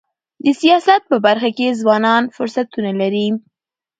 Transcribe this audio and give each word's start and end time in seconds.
د 0.43 0.45
سیاست 0.61 1.01
په 1.09 1.17
برخه 1.25 1.49
کي 1.57 1.67
ځوانان 1.81 2.23
فرصتونه 2.35 2.91
لري. 3.01 3.27